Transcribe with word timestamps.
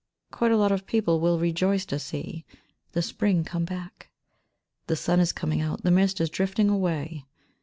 Quite 0.31 0.51
a 0.51 0.57
lot 0.57 0.71
of 0.71 0.87
people 0.87 1.19
will 1.19 1.37
rejoice 1.37 1.85
to 1.85 1.99
see 1.99 2.43
the 2.93 3.03
Spring 3.03 3.43
come 3.43 3.65
back. 3.65 4.09
The 4.87 4.95
sun 4.95 5.19
is 5.19 5.31
coming 5.31 5.61
out, 5.61 5.83
the 5.83 5.91
mist 5.91 6.19
is 6.19 6.31
drifting 6.31 6.69
away. 6.69 7.25